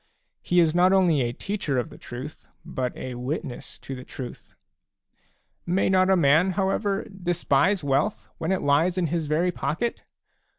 He 0.41 0.59
is 0.59 0.73
not 0.73 0.93
only 0.93 1.21
a 1.21 1.31
teacher 1.31 1.77
of 1.77 1.91
the 1.91 1.97
truth, 1.99 2.47
but 2.65 2.97
a 2.97 3.13
witness 3.13 3.77
to 3.77 3.93
the 3.93 4.03
truth." 4.03 4.55
May 5.67 5.89
not 5.89 6.09
a 6.09 6.15
man, 6.15 6.53
however, 6.53 7.03
despise 7.07 7.83
wealth 7.83 8.27
when 8.39 8.51
it 8.51 8.63
lies 8.63 8.97
in 8.97 9.05
his 9.13 9.27
very 9.27 9.51
pocket 9.51 10.03